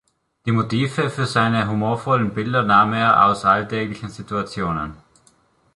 [0.47, 4.97] Die Motive für seine humorvollen Bilder nahm er aus alltäglichen Situationen.